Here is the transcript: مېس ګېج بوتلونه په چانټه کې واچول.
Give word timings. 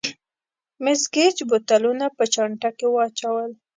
مېس 0.83 1.01
ګېج 1.13 1.37
بوتلونه 1.49 2.05
په 2.17 2.23
چانټه 2.33 2.69
کې 2.77 2.87
واچول. 2.89 3.51